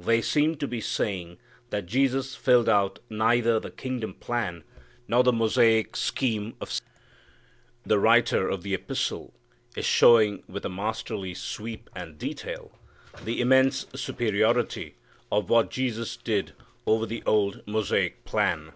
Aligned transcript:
They 0.00 0.22
seemed 0.22 0.60
to 0.60 0.66
be 0.66 0.80
saying 0.80 1.36
that 1.68 1.84
Jesus 1.84 2.34
filled 2.34 2.70
out 2.70 3.00
neither 3.10 3.60
the 3.60 3.70
kingdom 3.70 4.14
plan, 4.14 4.64
nor 5.06 5.22
the 5.22 5.30
Mosaic 5.30 5.94
scheme 5.94 6.54
of 6.58 6.70
sacrifice. 6.72 6.90
The 7.84 7.98
writer 7.98 8.48
of 8.48 8.62
the 8.62 8.72
epistle 8.72 9.34
is 9.76 9.84
showing 9.84 10.42
with 10.48 10.64
a 10.64 10.70
masterly 10.70 11.34
sweep 11.34 11.90
and 11.94 12.16
detail 12.16 12.72
the 13.24 13.42
immense 13.42 13.84
superiority 13.94 14.94
of 15.30 15.50
what 15.50 15.70
Jesus 15.70 16.16
did 16.16 16.54
over 16.86 17.04
the 17.04 17.22
old 17.26 17.62
Mosaic 17.66 18.24
plan. 18.24 18.72